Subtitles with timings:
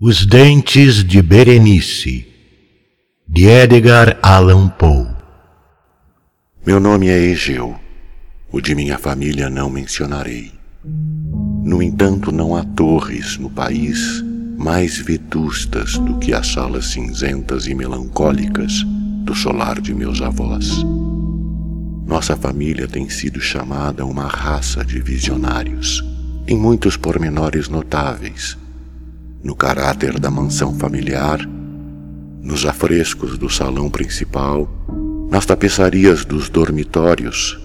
[0.00, 2.24] Os Dentes de Berenice,
[3.28, 5.08] de Edgar Allan Poe.
[6.64, 7.74] Meu nome é Egeu,
[8.52, 10.52] o de minha família não mencionarei.
[11.64, 14.22] No entanto, não há torres no país
[14.56, 18.84] mais vetustas do que as salas cinzentas e melancólicas
[19.24, 20.76] do solar de meus avós.
[22.06, 26.04] Nossa família tem sido chamada uma raça de visionários,
[26.46, 28.56] em muitos pormenores notáveis,
[29.48, 31.40] no caráter da mansão familiar,
[32.42, 34.68] nos afrescos do salão principal,
[35.30, 37.58] nas tapeçarias dos dormitórios,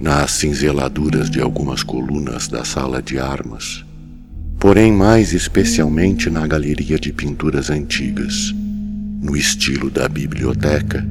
[0.00, 3.84] nas cinzeladuras de algumas colunas da sala de armas,
[4.58, 8.54] porém mais especialmente na galeria de pinturas antigas,
[9.20, 11.06] no estilo da biblioteca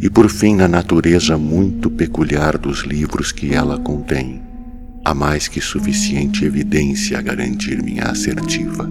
[0.00, 4.42] e por fim na natureza muito peculiar dos livros que ela contém,
[5.04, 8.90] há mais que suficiente evidência a garantir minha assertiva.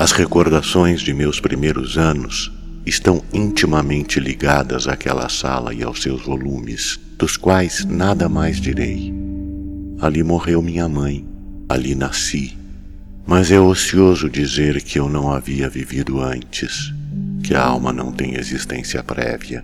[0.00, 2.50] As recordações de meus primeiros anos
[2.86, 9.12] estão intimamente ligadas àquela sala e aos seus volumes, dos quais nada mais direi.
[10.00, 11.28] Ali morreu minha mãe,
[11.68, 12.56] ali nasci,
[13.26, 16.94] mas é ocioso dizer que eu não havia vivido antes,
[17.44, 19.62] que a alma não tem existência prévia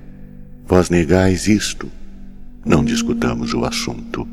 [0.68, 1.90] Vós negais isto,
[2.62, 4.28] não discutamos o assunto.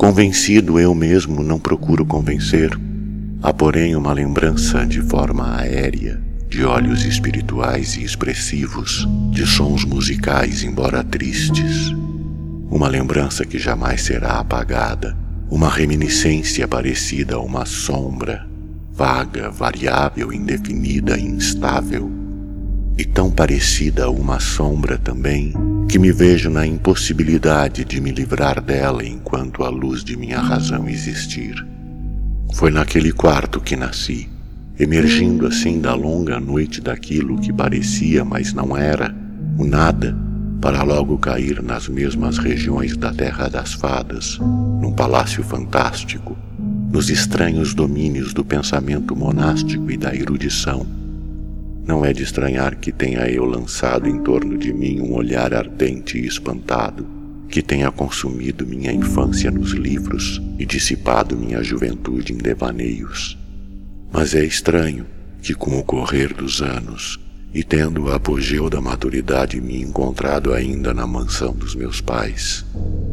[0.00, 2.76] Convencido eu mesmo não procuro convencer,
[3.42, 10.62] há porém uma lembrança de forma aérea, de olhos espirituais e expressivos, de sons musicais
[10.62, 11.92] embora tristes.
[12.70, 15.16] Uma lembrança que jamais será apagada,
[15.50, 18.46] uma reminiscência parecida a uma sombra,
[18.92, 22.10] vaga, variável, indefinida e instável
[22.98, 25.52] e tão parecida a uma sombra também,
[25.88, 30.88] que me vejo na impossibilidade de me livrar dela enquanto a luz de minha razão
[30.88, 31.75] existir.
[32.56, 34.30] Foi naquele quarto que nasci,
[34.80, 39.14] emergindo assim da longa noite daquilo que parecia, mas não era,
[39.58, 40.16] o nada,
[40.58, 46.34] para logo cair nas mesmas regiões da Terra das Fadas, num palácio fantástico,
[46.90, 50.86] nos estranhos domínios do pensamento monástico e da erudição.
[51.86, 56.16] Não é de estranhar que tenha eu lançado em torno de mim um olhar ardente
[56.16, 57.06] e espantado,
[57.48, 63.38] que tenha consumido minha infância nos livros e dissipado minha juventude em devaneios.
[64.12, 65.06] Mas é estranho
[65.42, 67.18] que, com o correr dos anos,
[67.54, 72.64] e tendo o apogeu da maturidade me encontrado ainda na mansão dos meus pais,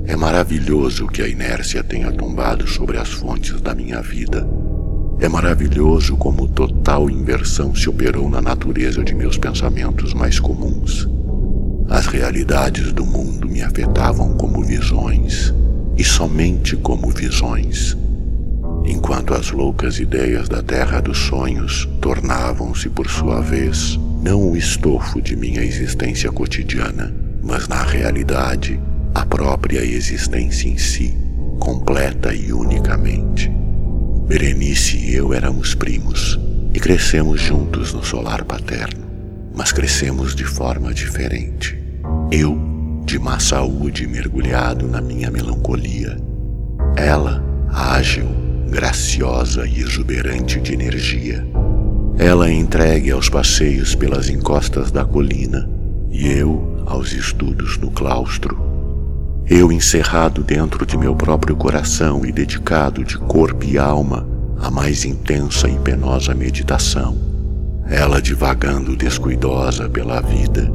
[0.06, 4.46] é maravilhoso que a inércia tenha tombado sobre as fontes da minha vida
[5.24, 11.08] é maravilhoso como total inversão se operou na natureza de meus pensamentos mais comuns.
[11.90, 15.54] As realidades do mundo me afetavam como visões,
[15.98, 17.96] e somente como visões,
[18.86, 25.22] enquanto as loucas ideias da terra dos sonhos tornavam-se, por sua vez, não o estofo
[25.22, 27.14] de minha existência cotidiana,
[27.44, 28.80] mas na realidade
[29.14, 31.16] a própria existência em si,
[31.60, 33.52] completa e unicamente.
[34.28, 36.40] Berenice e eu éramos primos
[36.74, 39.06] e crescemos juntos no solar paterno,
[39.54, 41.78] mas crescemos de forma diferente.
[42.32, 42.58] Eu,
[43.06, 46.18] de má saúde mergulhado na minha melancolia.
[46.96, 48.28] Ela, ágil,
[48.70, 51.46] graciosa e exuberante de energia.
[52.18, 55.70] Ela entregue aos passeios pelas encostas da colina
[56.10, 58.74] e eu aos estudos no claustro
[59.50, 64.26] eu encerrado dentro de meu próprio coração e dedicado de corpo e alma
[64.58, 67.33] à mais intensa e penosa meditação.
[67.90, 70.72] Ela divagando descuidosa pela vida,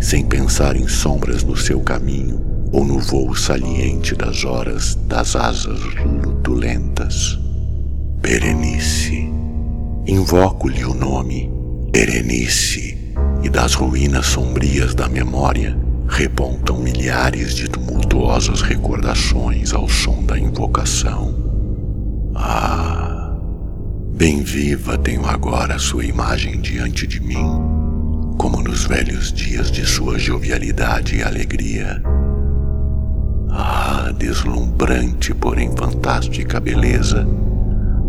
[0.00, 2.40] sem pensar em sombras no seu caminho
[2.72, 5.80] ou no voo saliente das horas das asas
[6.24, 7.38] lutulentas.
[8.20, 9.30] Berenice.
[10.06, 11.50] Invoco-lhe o nome,
[11.92, 12.98] Berenice,
[13.42, 15.76] e das ruínas sombrias da memória
[16.08, 21.34] repontam milhares de tumultuosas recordações ao som da invocação.
[22.34, 23.11] Ah,
[24.12, 27.44] bem viva tenho agora sua imagem diante de mim,
[28.38, 32.02] como nos velhos dias de sua jovialidade e alegria.
[33.50, 37.26] Ah, deslumbrante, porém fantástica beleza.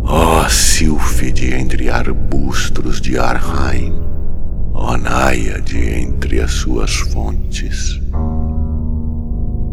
[0.02, 4.04] Ó oh, sílfide entre arbustos de Arheim
[4.74, 8.00] ó náiade entre as suas fontes.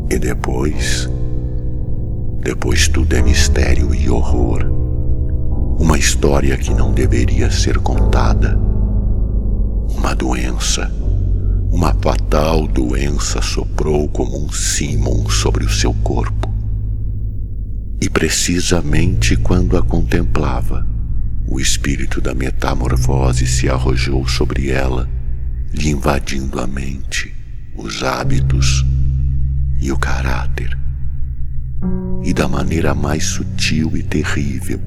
[0.10, 1.10] E depois,
[2.40, 4.64] depois tudo é mistério e horror,
[5.82, 8.56] uma história que não deveria ser contada,
[9.90, 10.92] uma doença,
[11.72, 16.54] uma fatal doença soprou como um símon sobre o seu corpo.
[18.00, 20.86] E precisamente quando a contemplava,
[21.48, 25.10] o espírito da metamorfose se arrojou sobre ela,
[25.74, 27.34] lhe invadindo a mente,
[27.76, 28.86] os hábitos
[29.82, 30.78] e o caráter,
[32.24, 34.80] e da maneira mais sutil e terrível,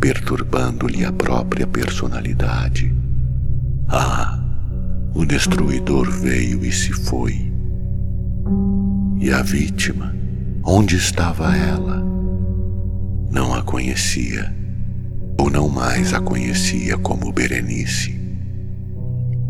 [0.00, 2.94] perturbando-lhe a própria personalidade.
[3.88, 4.42] Ah,
[5.14, 7.52] o destruidor veio e se foi.
[9.20, 10.14] E a vítima,
[10.62, 12.04] onde estava ela?
[13.30, 14.54] Não a conhecia,
[15.38, 18.20] ou não mais a conhecia como Berenice.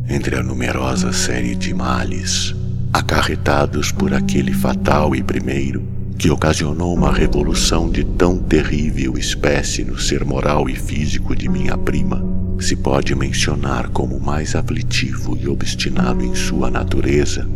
[0.08, 2.54] Entre a numerosa série de males
[2.92, 9.98] acarretados por aquele fatal e primeiro que ocasionou uma revolução de tão terrível espécie no
[9.98, 12.24] ser moral e físico de minha prima,
[12.60, 17.46] se pode mencionar como mais aflitivo e obstinado em sua natureza,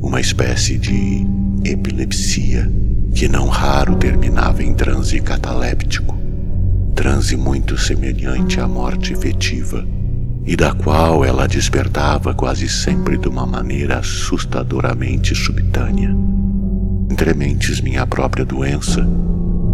[0.00, 1.26] uma espécie de
[1.64, 2.70] epilepsia
[3.14, 6.16] que não raro terminava em transe cataléptico,
[6.94, 9.84] transe muito semelhante à morte efetiva
[10.44, 16.14] e da qual ela despertava quase sempre de uma maneira assustadoramente subitânea.
[17.14, 19.06] Entre mentes minha própria doença,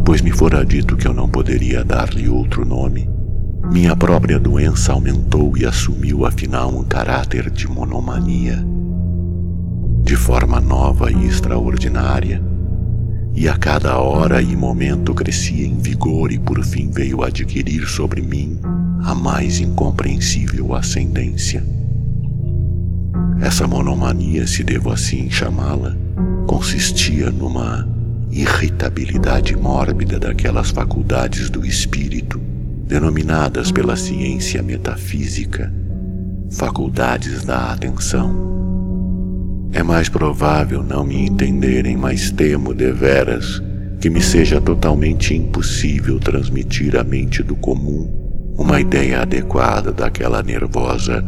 [0.04, 3.08] pois me fora dito que eu não poderia dar-lhe outro nome,
[3.72, 8.62] minha própria doença aumentou e assumiu afinal um caráter de monomania.
[10.02, 12.42] De forma nova e extraordinária,
[13.34, 18.20] e a cada hora e momento crescia em vigor e por fim veio adquirir sobre
[18.20, 18.60] mim
[19.02, 21.64] a mais incompreensível ascendência.
[23.40, 25.96] Essa monomania, se devo assim chamá-la,
[26.50, 27.88] consistia numa
[28.28, 32.40] irritabilidade mórbida daquelas faculdades do espírito,
[32.88, 35.72] denominadas pela ciência metafísica
[36.50, 39.70] faculdades da atenção.
[39.72, 43.62] É mais provável não me entenderem, mas temo deveras
[44.00, 48.10] que me seja totalmente impossível transmitir à mente do comum
[48.58, 51.24] uma ideia adequada daquela nervosa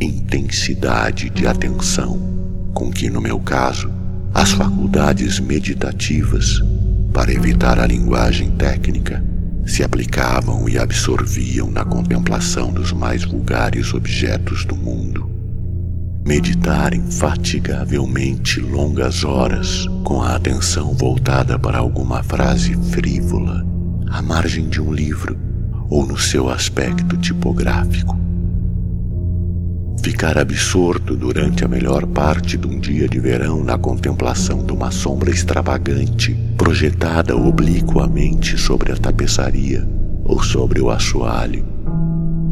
[0.00, 2.20] intensidade de atenção
[2.72, 3.99] com que, no meu caso,
[4.34, 6.62] as faculdades meditativas,
[7.12, 9.22] para evitar a linguagem técnica,
[9.66, 15.28] se aplicavam e absorviam na contemplação dos mais vulgares objetos do mundo.
[16.26, 23.64] Meditar infatigavelmente longas horas, com a atenção voltada para alguma frase frívola,
[24.08, 25.36] à margem de um livro
[25.88, 28.29] ou no seu aspecto tipográfico.
[30.02, 34.90] Ficar absorto durante a melhor parte de um dia de verão na contemplação de uma
[34.90, 39.86] sombra extravagante projetada obliquamente sobre a tapeçaria
[40.24, 41.80] ou sobre o assoalho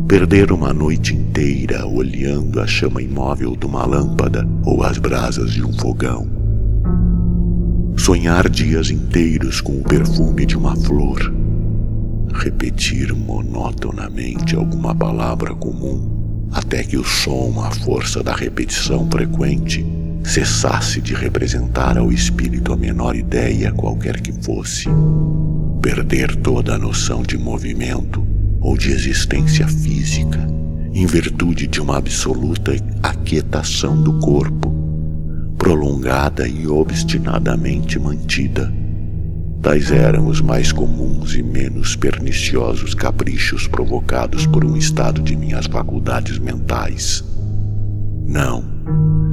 [0.08, 5.62] perder uma noite inteira olhando a chama imóvel de uma lâmpada ou as brasas de
[5.62, 6.26] um fogão.
[7.94, 11.30] Sonhar dias inteiros com o perfume de uma flor.
[12.32, 16.17] Repetir monotonamente alguma palavra comum
[16.52, 19.84] até que o som, à força da repetição frequente,
[20.24, 24.88] cessasse de representar ao espírito a menor ideia qualquer que fosse.
[25.80, 28.26] Perder toda a noção de movimento
[28.60, 30.46] ou de existência física,
[30.92, 32.72] em virtude de uma absoluta
[33.02, 34.74] aquietação do corpo,
[35.56, 38.72] prolongada e obstinadamente mantida.
[39.62, 45.66] Tais eram os mais comuns e menos perniciosos caprichos provocados por um estado de minhas
[45.66, 47.24] faculdades mentais.
[48.26, 48.64] Não,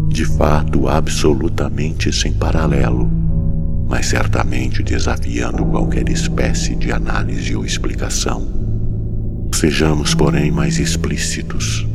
[0.10, 3.10] de fato, absolutamente sem paralelo,
[3.88, 8.48] mas certamente desafiando qualquer espécie de análise ou explicação.
[9.54, 11.88] Sejamos, porém, mais explícitos.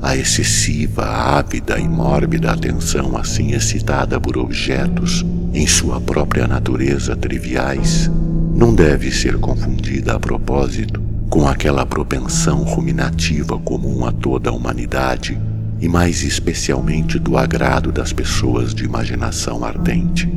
[0.00, 8.08] A excessiva, ávida e mórbida atenção assim excitada por objetos em sua própria natureza triviais
[8.54, 15.38] não deve ser confundida a propósito com aquela propensão ruminativa comum a toda a humanidade
[15.80, 20.28] e mais especialmente do agrado das pessoas de imaginação ardente.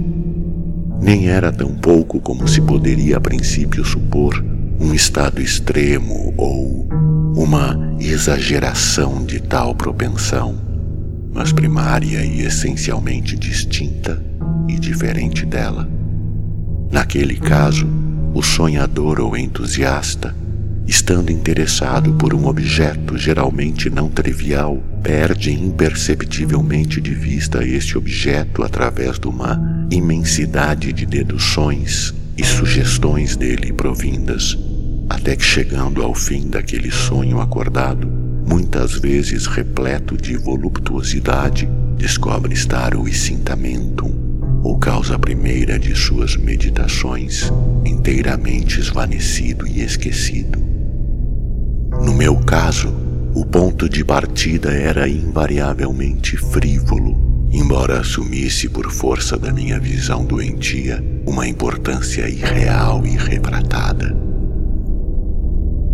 [1.02, 4.44] Nem era tão pouco como se poderia a princípio supor
[4.82, 6.90] um estado extremo ou
[7.36, 10.60] uma exageração de tal propensão,
[11.32, 14.20] mas primária e essencialmente distinta
[14.68, 15.88] e diferente dela.
[16.92, 17.88] Naquele caso,
[18.34, 20.36] o sonhador ou entusiasta,
[20.88, 29.20] estando interessado por um objeto geralmente não trivial, perde imperceptivelmente de vista este objeto através
[29.20, 34.58] de uma imensidade de deduções e sugestões dele provindas
[35.12, 38.08] até que chegando ao fim daquele sonho acordado,
[38.48, 44.14] muitas vezes repleto de voluptuosidade, descobre estar o excintamentum,
[44.64, 47.52] ou causa primeira de suas meditações,
[47.86, 50.60] inteiramente esvanecido e esquecido.
[52.14, 52.94] meu caso,
[53.36, 61.04] o ponto de partida era invariavelmente frívolo, embora assumisse por força da minha visão doentia
[61.26, 64.31] uma importância irreal e refratada.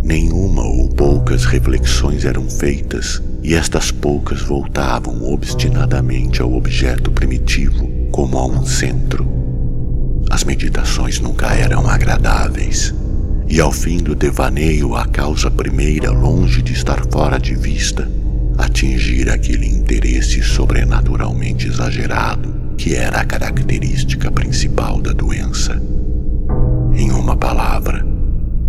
[0.07, 8.37] Nenhuma ou poucas reflexões eram feitas, e estas poucas voltavam obstinadamente ao objeto primitivo, como
[8.37, 9.27] a um centro.
[10.29, 12.95] As meditações nunca eram agradáveis,
[13.49, 18.09] e ao fim do devaneio, a causa primeira, longe de estar fora de vista,
[18.57, 25.81] atingir aquele interesse sobrenaturalmente exagerado que era a característica principal da doença.
[26.93, 28.05] Em uma palavra,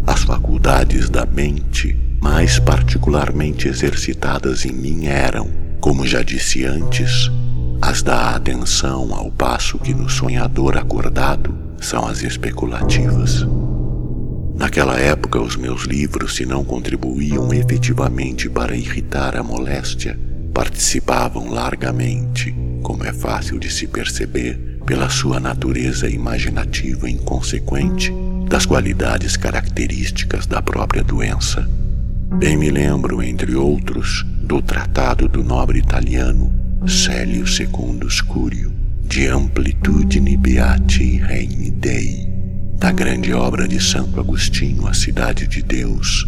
[0.09, 5.50] as faculdades da mente, mais particularmente exercitadas em mim, eram,
[5.83, 7.31] como já disse antes,
[7.83, 13.47] as da atenção, ao passo que no sonhador acordado são as especulativas.
[14.57, 20.19] Naquela época, os meus livros, se não contribuíam efetivamente para irritar a moléstia,
[20.55, 28.11] participavam largamente, como é fácil de se perceber, pela sua natureza imaginativa inconsequente
[28.49, 31.69] das qualidades características da própria doença.
[32.38, 36.52] Bem me lembro, entre outros, do tratado do nobre italiano
[36.87, 42.28] Célio Secundus Curio, de Amplitudine Beati Regni Dei,
[42.78, 46.26] da grande obra de Santo Agostinho, A Cidade de Deus,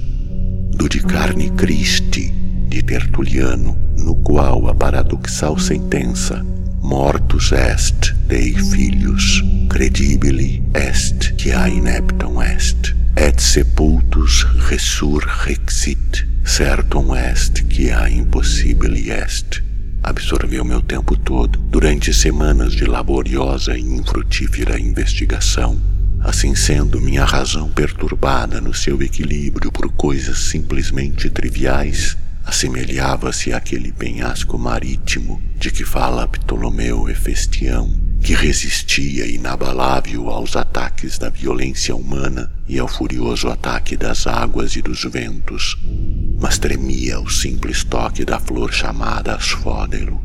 [0.75, 2.31] do De Carne Christi,
[2.69, 6.45] de Tertuliano, no qual a paradoxal sentença
[6.83, 17.63] Mortus est Dei filius, credibili est que a ineptum est, et sepultus resurrexit, certum est
[17.69, 19.63] que a impossibili est.
[20.03, 25.81] Absorveu meu tempo todo durante semanas de laboriosa e infrutífera investigação.
[26.21, 34.59] Assim sendo, minha razão perturbada no seu equilíbrio por coisas simplesmente triviais assemelhava-se àquele penhasco
[34.59, 42.79] marítimo de que fala Ptolomeu Hefestião, que resistia inabalável aos ataques da violência humana e
[42.79, 45.77] ao furioso ataque das águas e dos ventos,
[46.39, 50.21] mas tremia ao simples toque da flor chamada asfódelo.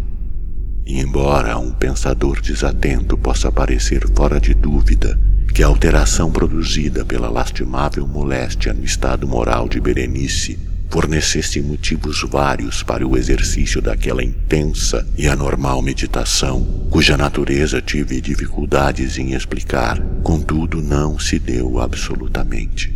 [0.86, 5.18] E embora um pensador desatento possa parecer fora de dúvida
[5.54, 12.84] que a alteração produzida pela lastimável moléstia no estado moral de Berenice fornecesse motivos vários
[12.84, 20.82] para o exercício daquela intensa e anormal meditação, cuja natureza tive dificuldades em explicar, contudo
[20.82, 22.96] não se deu absolutamente.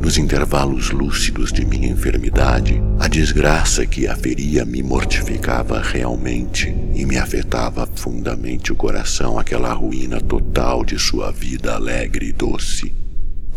[0.00, 7.18] Nos intervalos lúcidos de minha enfermidade, a desgraça que aferia me mortificava realmente e me
[7.18, 12.94] afetava fundamente o coração aquela ruína total de sua vida alegre e doce.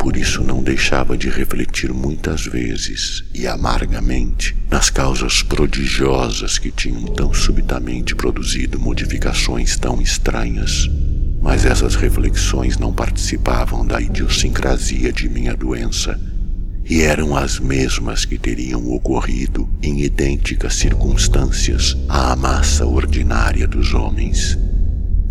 [0.03, 7.05] Por isso não deixava de refletir muitas vezes e amargamente nas causas prodigiosas que tinham
[7.05, 10.89] tão subitamente produzido modificações tão estranhas.
[11.41, 16.19] Mas essas reflexões não participavam da idiosincrasia de minha doença
[16.83, 24.57] e eram as mesmas que teriam ocorrido em idênticas circunstâncias à massa ordinária dos homens.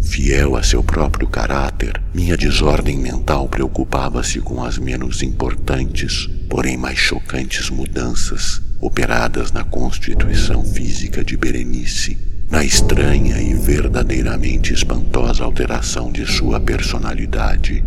[0.03, 6.99] Fiel a seu próprio caráter, minha desordem mental preocupava-se com as menos importantes, porém mais
[6.99, 12.19] chocantes mudanças operadas na constituição física de Berenice,
[12.51, 17.83] na estranha e verdadeiramente espantosa alteração de sua personalidade.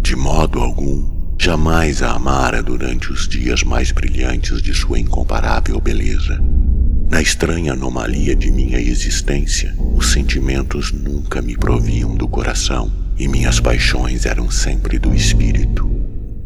[0.00, 6.40] De modo algum, jamais a amara durante os dias mais brilhantes de sua incomparável beleza.
[7.08, 13.60] Na estranha anomalia de minha existência, os sentimentos nunca me proviam do coração e minhas
[13.60, 15.88] paixões eram sempre do espírito.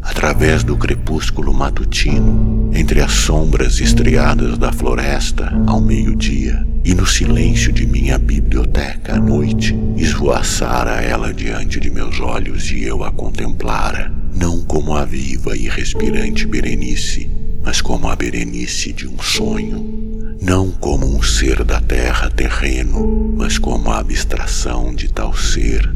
[0.02, 7.72] Através do crepúsculo matutino, entre as sombras estriadas da floresta ao meio-dia e no silêncio
[7.72, 14.12] de minha biblioteca à noite, esvoaçara ela diante de meus olhos e eu a contemplara,
[14.34, 17.30] não como a viva e respirante Berenice,
[17.62, 19.98] mas como a Berenice de um sonho.
[20.40, 25.86] Não como um ser da terra terreno, mas como a abstração de tal ser,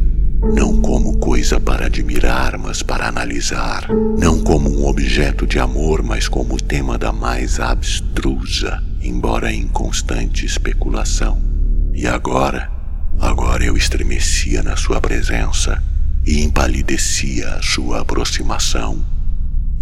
[0.52, 3.88] não como coisa para admirar, mas para analisar,
[4.18, 11.42] não como um objeto de amor, mas como tema da mais abstrusa, embora inconstante especulação.
[11.94, 12.70] E agora,
[13.18, 15.82] agora eu estremecia na sua presença
[16.26, 19.14] e empalidecia a sua aproximação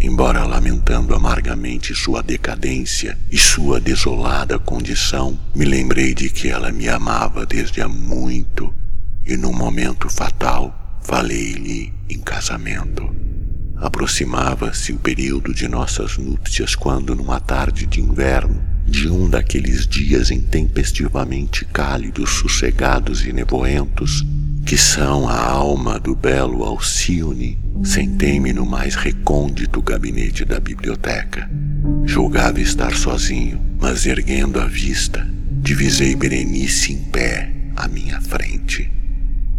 [0.03, 6.89] embora lamentando amargamente sua decadência e sua desolada condição, me lembrei de que ela me
[6.89, 8.73] amava desde há muito
[9.25, 13.15] e num momento fatal falei-lhe em casamento.
[13.77, 20.31] Aproximava-se o período de nossas núpcias quando, numa tarde de inverno, de um daqueles dias
[20.31, 24.25] intempestivamente cálidos, sossegados e nevoentos,
[24.65, 31.49] que são a alma do belo Alcione, sentei-me no mais recôndito gabinete da biblioteca.
[32.05, 35.27] Julgava estar sozinho, mas erguendo a vista,
[35.61, 38.91] divisei Berenice em pé à minha frente.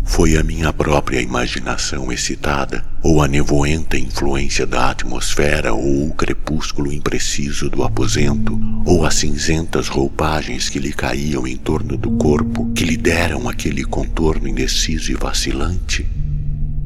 [0.05, 6.93] Foi a minha própria imaginação excitada, ou a nevoenta influência da atmosfera, ou o crepúsculo
[6.93, 12.85] impreciso do aposento, ou as cinzentas roupagens que lhe caíam em torno do corpo, que
[12.85, 16.07] lhe deram aquele contorno indeciso e vacilante?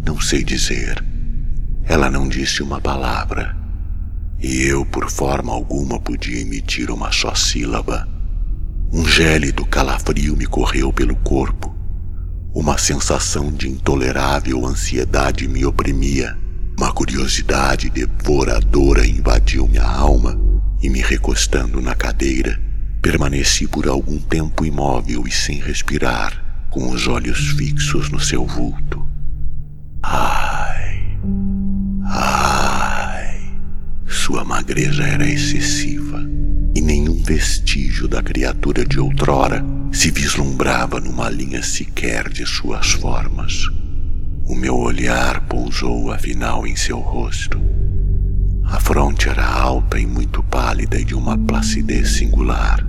[0.07, 1.05] Não sei dizer.
[1.85, 3.55] Ela não disse uma palavra,
[4.41, 8.09] e eu, por forma alguma, podia emitir uma só sílaba.
[8.93, 11.78] Um gélido calafrio me correu pelo corpo
[12.59, 16.37] uma sensação de intolerável ansiedade me oprimia.
[16.77, 20.37] Uma curiosidade devoradora invadiu minha alma
[20.83, 22.61] e, me recostando na cadeira,
[23.01, 29.07] permaneci por algum tempo imóvel e sem respirar, com os olhos fixos no seu vulto.
[30.03, 31.17] Ai,
[32.07, 33.53] ai,
[34.05, 36.08] sua magreza era excessiva
[36.79, 43.65] e nenhum vestígio da criatura de outrora se vislumbrava numa linha sequer de suas formas.
[44.47, 47.61] O meu olhar pousou afinal em seu rosto.
[48.65, 52.87] A fronte era alta e muito pálida e de uma placidez singular.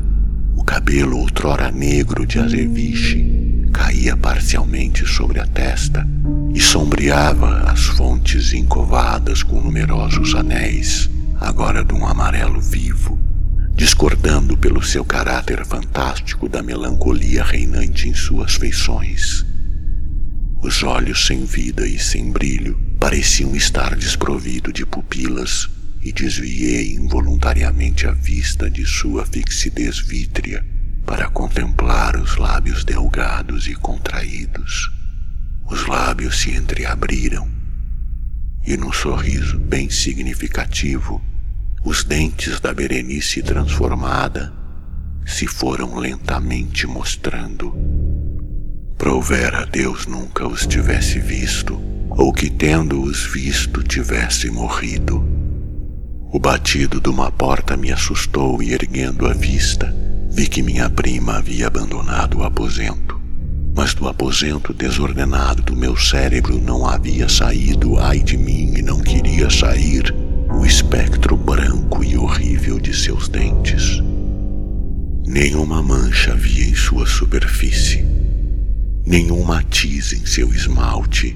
[0.56, 3.26] O cabelo, outrora negro de azeviche,
[3.74, 6.08] caía parcialmente sobre a testa
[6.54, 13.18] e sombreava as fontes encovadas com numerosos anéis, agora de um amarelo vivo
[13.80, 19.46] discordando pelo seu caráter fantástico da melancolia reinante em suas feições.
[20.62, 25.70] Os olhos sem vida e sem brilho pareciam estar desprovidos de pupilas
[26.02, 30.62] e desviei involuntariamente a vista de sua fixidez vítrea
[31.06, 34.92] para contemplar os lábios delgados e contraídos.
[35.66, 37.50] Os lábios se entreabriram
[38.68, 41.24] e, num sorriso bem significativo,
[41.84, 44.54] os dentes da Berenice transformada
[45.26, 47.74] se foram lentamente mostrando.
[48.98, 55.24] Provera Deus nunca os tivesse visto, ou que tendo-os visto tivesse morrido.
[56.32, 59.96] O batido de uma porta me assustou e, erguendo a vista,
[60.30, 63.20] vi que minha prima havia abandonado o aposento.
[63.76, 69.00] Mas do aposento desordenado do meu cérebro não havia saído, ai de mim, e não
[69.00, 70.14] queria sair,
[70.60, 74.02] o espectro branco e horrível de seus dentes.
[75.26, 78.04] Nenhuma mancha havia em sua superfície,
[79.06, 81.34] nenhum matiz em seu esmalte,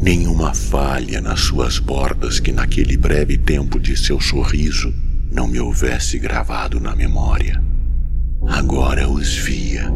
[0.00, 4.90] nenhuma falha nas suas bordas que naquele breve tempo de seu sorriso
[5.30, 7.62] não me houvesse gravado na memória.
[8.46, 9.92] Agora os via,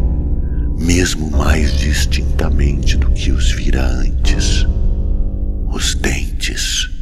[0.79, 4.67] mesmo mais distintamente do que os vira antes.
[5.73, 6.94] Os dentes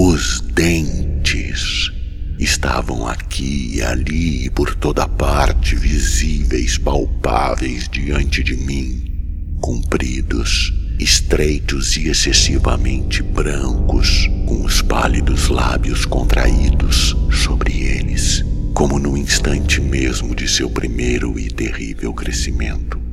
[0.00, 1.90] os dentes
[2.38, 11.96] estavam aqui e ali e por toda parte, visíveis, palpáveis diante de mim, compridos, estreitos
[11.96, 20.46] e excessivamente brancos, com os pálidos lábios contraídos sobre eles, como no instante mesmo de
[20.46, 23.07] seu primeiro e terrível crescimento.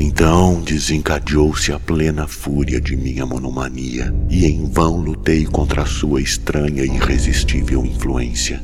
[0.00, 6.20] Então desencadeou-se a plena fúria de minha monomania, e em vão lutei contra a sua
[6.20, 8.62] estranha e irresistível influência.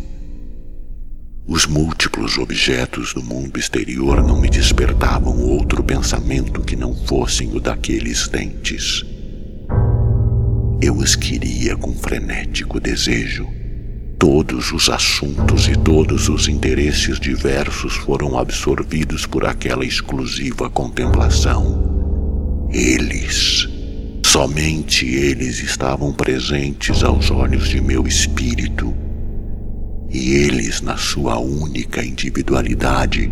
[1.44, 7.58] Os múltiplos objetos do mundo exterior não me despertavam outro pensamento que não fossem o
[7.58, 9.04] daqueles dentes.
[10.80, 13.63] Eu os queria com frenético desejo
[14.26, 22.66] Todos os assuntos e todos os interesses diversos foram absorvidos por aquela exclusiva contemplação.
[22.72, 23.68] Eles,
[24.24, 28.94] somente eles estavam presentes aos olhos de meu espírito,
[30.08, 33.30] e eles, na sua única individualidade,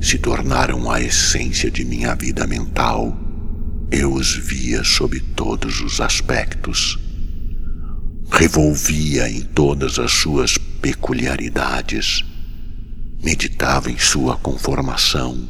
[0.00, 3.16] se tornaram a essência de minha vida mental.
[3.92, 7.05] Eu os via sob todos os aspectos
[8.30, 12.24] revolvia em todas as suas peculiaridades,
[13.22, 15.48] meditava em sua conformação,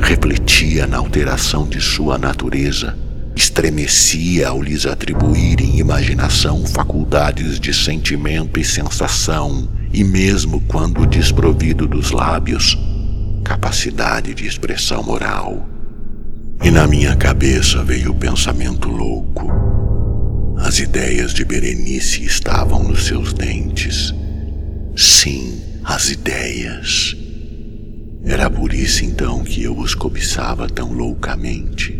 [0.00, 2.96] refletia na alteração de sua natureza,
[3.34, 11.86] estremecia ao lhes atribuir em imaginação faculdades de sentimento e sensação, e mesmo quando desprovido
[11.86, 12.78] dos lábios,
[13.42, 15.68] capacidade de expressão moral.
[16.62, 19.73] E na minha cabeça veio o pensamento louco
[20.56, 24.14] As ideias de Berenice estavam nos seus dentes.
[24.96, 27.16] Sim, as ideias.
[28.24, 31.94] Era por isso então que eu os cobiçava tão loucamente.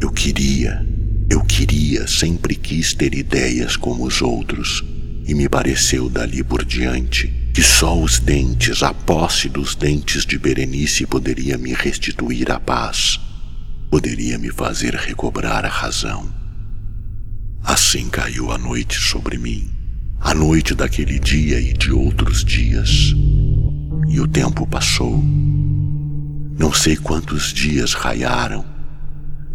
[0.00, 0.86] Eu queria,
[1.30, 4.84] eu queria, sempre quis ter ideias como os outros,
[5.26, 10.38] e me pareceu dali por diante que só os dentes, a posse dos dentes de
[10.38, 13.18] Berenice poderia me restituir a paz,
[13.90, 16.35] poderia me fazer recobrar a razão.
[17.66, 19.68] Assim caiu a noite sobre mim,
[20.20, 23.12] a noite daquele dia e de outros dias.
[24.08, 25.20] E o tempo passou.
[26.56, 28.64] Não sei quantos dias raiaram,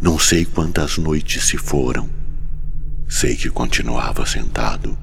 [0.01, 2.09] não sei quantas noites se foram.
[3.07, 4.97] Sei que continuava sentado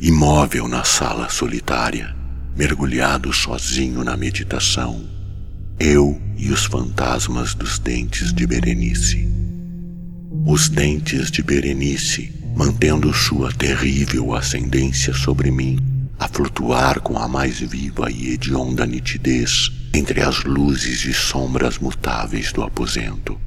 [0.00, 2.16] imóvel na sala solitária,
[2.56, 5.06] mergulhado sozinho na meditação,
[5.78, 9.39] eu e os fantasmas dos dentes de Berenice.
[10.46, 15.78] Os dentes de Berenice, mantendo sua terrível ascendência sobre mim,
[16.18, 22.52] a flutuar com a mais viva e hedionda nitidez entre as luzes e sombras mutáveis
[22.52, 23.38] do aposento.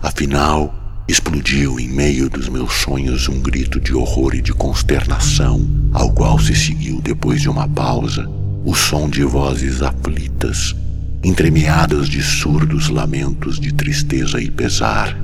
[0.00, 6.12] Afinal, Explodiu em meio dos meus sonhos um grito de horror e de consternação, ao
[6.12, 8.28] qual se seguiu, depois de uma pausa,
[8.64, 10.74] o som de vozes aflitas,
[11.22, 15.16] entremeadas de surdos lamentos de tristeza e pesar.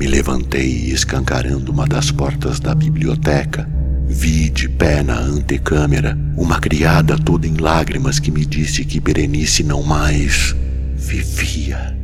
[0.00, 3.68] Me levantei escancarando uma das portas da biblioteca,
[4.08, 9.62] vi de pé na antecâmara uma criada toda em lágrimas que me disse que Berenice
[9.62, 10.56] não mais
[10.96, 11.94] vivia.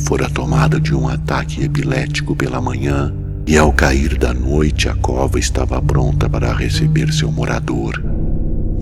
[0.00, 3.10] Fora tomada de um ataque epilético pela manhã
[3.46, 8.04] e ao cair da noite a cova estava pronta para receber seu morador.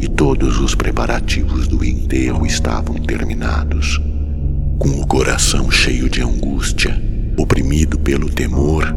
[0.00, 4.00] E todos os preparativos do enterro estavam terminados.
[4.80, 7.07] Com o coração cheio de angústia,
[7.38, 8.92] oprimido pelo temor,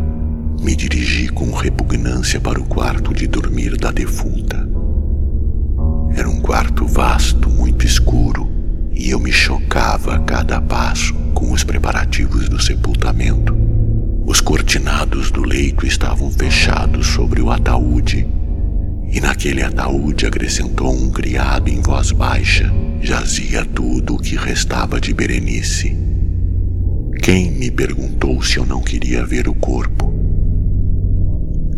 [0.60, 4.68] me dirigi com repugnância para o quarto de dormir da defunta.
[6.16, 8.50] Era um quarto vasto, muito escuro,
[8.92, 13.56] e eu me chocava a cada passo com os preparativos do sepultamento.
[14.26, 18.28] Os cortinados do leito estavam fechados sobre o ataúde,
[19.12, 25.14] e naquele ataúde acrescentou um criado em voz baixa: jazia tudo o que restava de
[25.14, 26.11] Berenice.
[27.22, 30.12] Quem me perguntou se eu não queria ver o corpo?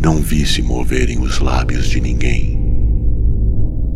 [0.00, 2.58] Não vi se moverem os lábios de ninguém.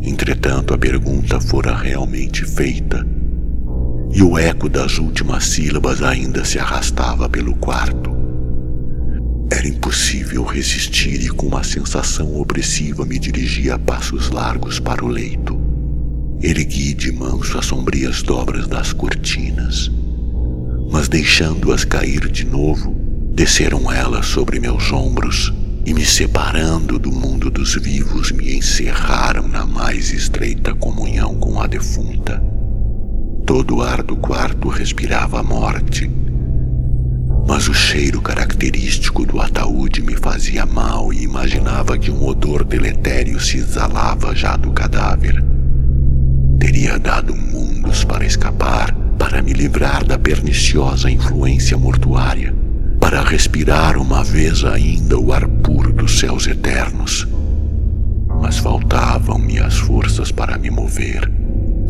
[0.02, 3.02] Entretanto, a pergunta fora realmente feita
[4.12, 8.14] e o eco das últimas sílabas ainda se arrastava pelo quarto.
[9.50, 15.08] Era impossível resistir e, com uma sensação opressiva, me dirigi a passos largos para o
[15.08, 15.58] leito.
[16.42, 19.90] Ergui de manso as sombrias dobras das cortinas,
[20.90, 22.94] mas deixando-as cair de novo,
[23.34, 25.52] desceram elas sobre meus ombros
[25.84, 31.66] e, me separando do mundo dos vivos, me encerraram na mais estreita comunhão com a
[31.66, 32.42] defunta.
[33.46, 36.10] Todo o ar do quarto respirava a morte.
[37.46, 43.40] Mas o cheiro característico do ataúde me fazia mal e imaginava que um odor deletério
[43.40, 45.42] se exalava já do cadáver.
[46.58, 52.54] Teria dado mundos para escapar, para me livrar da perniciosa influência mortuária,
[53.00, 57.26] para respirar uma vez ainda o ar puro dos céus eternos.
[58.40, 61.30] Mas faltavam-me as forças para me mover.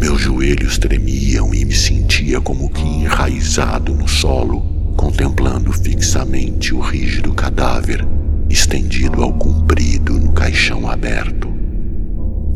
[0.01, 4.63] Meus joelhos tremiam e me sentia como que enraizado no solo,
[4.97, 8.07] contemplando fixamente o rígido cadáver
[8.51, 11.49] estendido ao comprido no caixão aberto.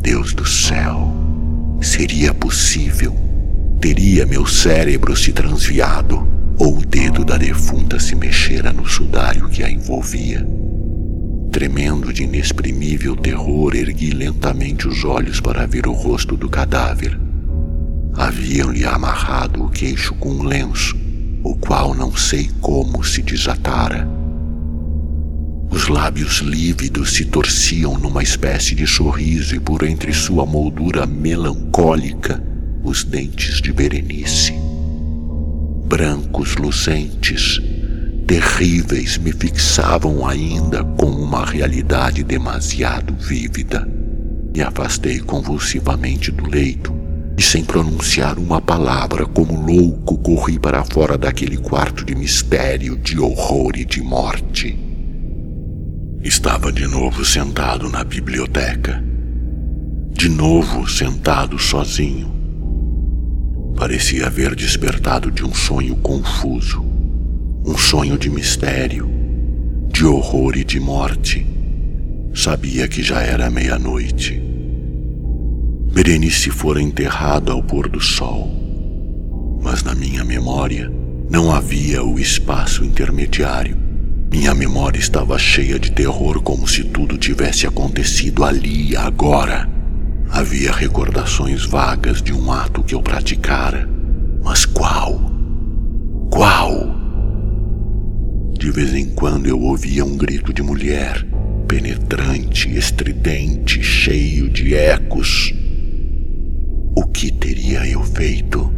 [0.01, 1.13] Deus do céu,
[1.81, 3.22] seria possível?
[3.83, 6.25] Teria meu cérebro se transviado
[6.57, 10.47] ou o dedo da defunta se mexera no sudário que a envolvia?
[11.51, 17.19] Tremendo de inexprimível terror, ergui lentamente os olhos para ver o rosto do cadáver
[18.13, 20.95] Haviam-lhe amarrado o queixo com um lenço,
[21.43, 24.07] o qual não sei como se desatara.
[25.69, 32.52] Os lábios lívidos se torciam numa espécie de sorriso e por entre sua moldura melancólica
[32.83, 34.53] os dentes de Berenice.
[35.85, 37.61] Brancos lucentes,
[38.27, 43.87] terríveis, me fixavam ainda com uma realidade demasiado vívida.
[44.53, 46.93] Me afastei convulsivamente do leito
[47.37, 53.19] e sem pronunciar uma palavra, como louco, corri para fora daquele quarto de mistério, de
[53.19, 54.77] horror e de morte.
[56.21, 59.03] Estava de novo sentado na biblioteca.
[60.11, 62.42] De novo sentado sozinho.
[63.75, 66.81] Parecia haver despertado de um sonho confuso,
[67.65, 69.09] um sonho de mistério,
[69.91, 71.45] de horror e de morte.
[72.33, 74.41] Sabia que já era meia-noite.
[75.91, 80.91] Berenice fora enterrado ao pôr do sol, mas na minha memória
[81.29, 83.77] não havia o espaço intermediário.
[84.31, 89.72] Minha memória estava cheia de terror, como se tudo tivesse acontecido ali, agora.
[90.33, 93.87] Havia recordações vagas de um ato que eu praticara,
[94.43, 95.21] mas qual?
[96.31, 96.89] Qual?
[98.57, 101.23] De vez em quando eu ouvia um grito de mulher,
[101.67, 105.53] penetrante, estridente, cheio de ecos.
[106.97, 108.73] O que teria eu feito?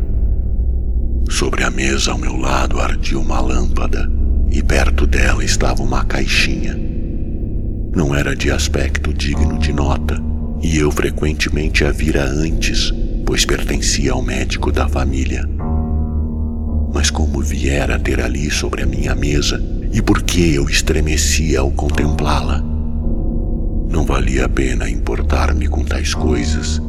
[1.29, 4.11] Sobre a mesa ao meu lado ardia uma lâmpada
[4.51, 6.77] e perto dela estava uma caixinha.
[7.95, 12.91] Não era de aspecto digno de nota e eu frequentemente a vira antes,
[13.25, 15.47] pois pertencia ao médico da família.
[16.93, 21.71] Mas como viera ter ali sobre a minha mesa e por que eu estremecia ao
[21.71, 22.63] contemplá-la?
[23.89, 26.81] Não valia a pena importar-me com tais coisas,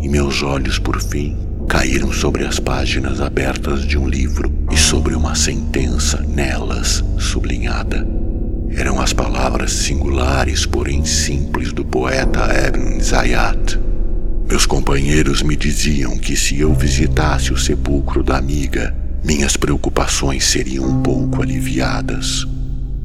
[0.00, 1.36] e meus olhos, por fim,
[1.68, 8.06] caíram sobre as páginas abertas de um livro e sobre uma sentença nelas sublinhada.
[8.70, 13.78] Eram as palavras singulares, porém simples, do poeta Ibn Zayat.
[14.48, 20.84] Meus companheiros me diziam que se eu visitasse o sepulcro da amiga, minhas preocupações seriam
[20.84, 22.46] um pouco aliviadas.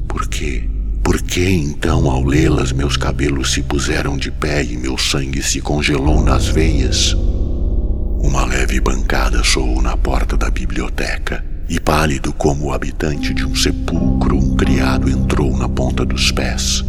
[0.06, 0.68] Por quê?
[1.02, 5.60] Por que então, ao lê-las, meus cabelos se puseram de pé e meu sangue se
[5.60, 7.14] congelou nas veias?
[8.20, 13.54] Uma leve bancada soou na porta da biblioteca e, pálido como o habitante de um
[13.54, 16.84] sepulcro, um criado entrou na ponta dos pés.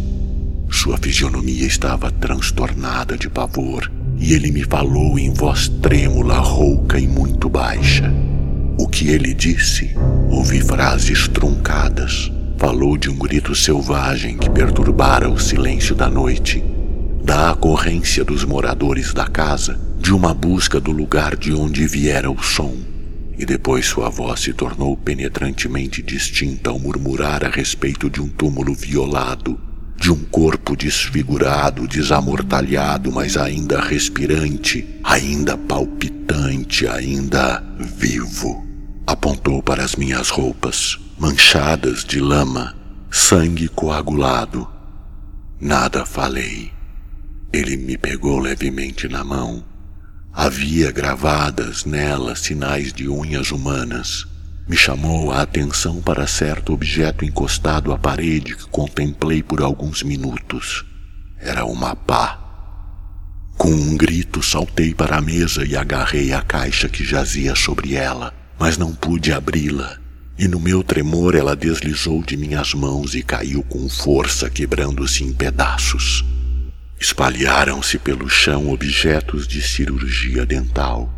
[0.70, 7.06] Sua fisionomia estava transtornada de pavor e ele me falou em voz trêmula, rouca e
[7.06, 8.12] muito baixa.
[8.78, 9.96] O que ele disse?
[10.28, 12.30] Ouvi frases truncadas.
[12.58, 16.62] Falou de um grito selvagem que perturbara o silêncio da noite,
[17.22, 22.42] da ocorrência dos moradores da casa, de uma busca do lugar de onde viera o
[22.42, 22.95] som
[23.38, 28.74] e depois sua voz se tornou penetrantemente distinta ao murmurar a respeito de um túmulo
[28.74, 29.60] violado,
[29.96, 38.64] de um corpo desfigurado, desamortalhado, mas ainda respirante, ainda palpitante, ainda vivo.
[39.06, 42.74] Apontou para as minhas roupas, manchadas de lama,
[43.10, 44.66] sangue coagulado.
[45.60, 46.72] Nada falei.
[47.52, 49.64] Ele me pegou levemente na mão
[50.38, 54.26] Havia gravadas nela sinais de unhas humanas.
[54.68, 60.84] Me chamou a atenção para certo objeto encostado à parede que contemplei por alguns minutos.
[61.40, 62.38] Era uma pá.
[63.56, 68.34] Com um grito, saltei para a mesa e agarrei a caixa que jazia sobre ela,
[68.58, 69.96] mas não pude abri-la.
[70.38, 75.32] E no meu tremor ela deslizou de minhas mãos e caiu com força, quebrando-se em
[75.32, 76.22] pedaços.
[76.98, 81.12] Espalharam-se pelo chão objetos de cirurgia dental.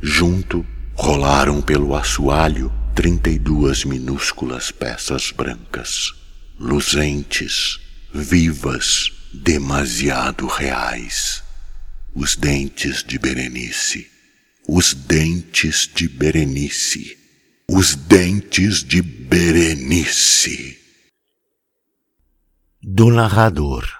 [0.00, 6.12] Junto, rolaram pelo assoalho trinta e duas minúsculas peças brancas,
[6.58, 7.80] luzentes,
[8.12, 11.42] vivas, demasiado reais.
[12.14, 14.10] Os dentes de Berenice.
[14.68, 17.16] Os dentes de Berenice.
[17.68, 20.78] Os dentes de Berenice.
[22.82, 23.99] Do narrador.